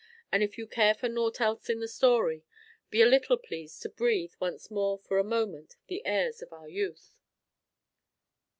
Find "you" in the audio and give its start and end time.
0.57-0.65